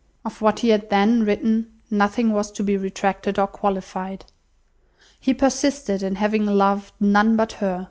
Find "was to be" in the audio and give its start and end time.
2.31-2.75